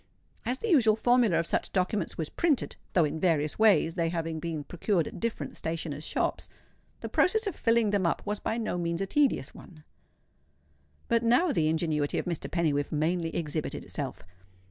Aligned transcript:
As 0.47 0.57
the 0.57 0.67
usual 0.69 0.95
formula 0.95 1.37
of 1.37 1.45
such 1.45 1.71
documents 1.71 2.17
was 2.17 2.27
printed 2.27 2.75
(though 2.93 3.03
in 3.05 3.19
various 3.19 3.59
ways, 3.59 3.93
they 3.93 4.09
having 4.09 4.39
been 4.39 4.63
procured 4.63 5.07
at 5.07 5.19
different 5.19 5.55
stationers' 5.55 6.07
shops) 6.07 6.49
the 7.01 7.07
process 7.07 7.45
of 7.45 7.55
filling 7.55 7.91
them 7.91 8.07
up 8.07 8.23
was 8.25 8.39
by 8.39 8.57
no 8.57 8.79
means 8.79 9.01
a 9.01 9.05
tedious 9.05 9.53
one. 9.53 9.83
But 11.07 11.21
now 11.21 11.51
the 11.51 11.67
ingenuity 11.67 12.17
of 12.17 12.25
Mr. 12.25 12.49
Pennywhiffe 12.49 12.91
mainly 12.91 13.35
exhibited 13.35 13.83
itself. 13.85 14.23